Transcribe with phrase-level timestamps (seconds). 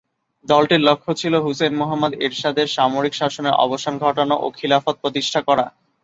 [0.45, 5.65] দলটির লক্ষ্য ছিল হুসেইন মুহাম্মদ এরশাদের সামরিক শাসনের অবসান ঘটানো ও খিলাফত প্রতিষ্ঠা করা।